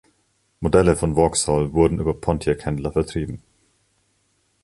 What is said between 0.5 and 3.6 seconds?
Modelle von Vauxhall wurden über Pontiac-Händler vertrieben.